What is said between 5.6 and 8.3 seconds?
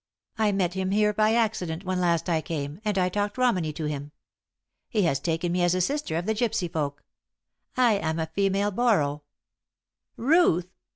as a sister of the gypsy folk. I am a